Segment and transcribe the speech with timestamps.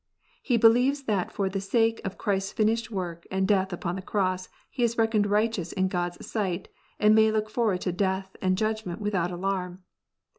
[0.41, 4.01] He believes that for the sake of^ Christ s finished work and death upon the
[4.01, 8.35] cross he is reckoned righteous in God s sight, and may look forward to death
[8.41, 9.83] and^ ^judgment without alarm.